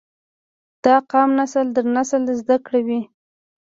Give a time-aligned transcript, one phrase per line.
[0.83, 3.01] دا قام نسل در نسل زده کړي وي